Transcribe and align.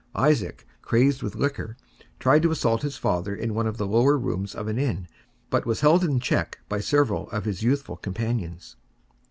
Isaac, 0.17 0.65
crazed 0.81 1.21
with 1.21 1.35
liquor, 1.35 1.77
tried 2.19 2.41
to 2.41 2.49
assault 2.49 2.81
his 2.81 2.97
father 2.97 3.35
in 3.35 3.53
one 3.53 3.67
of 3.67 3.77
the 3.77 3.85
lower 3.85 4.17
rooms 4.17 4.55
of 4.55 4.67
an 4.67 4.79
inn, 4.79 5.07
but 5.51 5.65
he 5.65 5.67
was 5.69 5.81
held 5.81 6.03
in 6.03 6.19
check 6.19 6.57
by 6.67 6.79
several 6.79 7.29
of 7.29 7.45
his 7.45 7.61
youthful 7.61 7.97
companions. 7.97 8.77